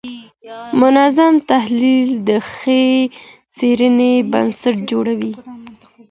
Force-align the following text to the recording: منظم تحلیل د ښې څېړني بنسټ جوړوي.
منظم 0.81 1.33
تحلیل 1.51 2.09
د 2.27 2.29
ښې 2.53 2.83
څېړني 3.55 4.13
بنسټ 4.31 4.75
جوړوي. 4.89 5.33